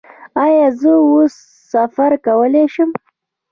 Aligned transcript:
ایا 0.43 0.67
زه 0.79 0.91
اوس 1.07 1.35
سفر 1.71 2.11
کولی 2.25 2.65
شم؟ 2.73 2.89